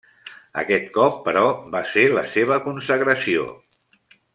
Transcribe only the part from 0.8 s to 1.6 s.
cop, però,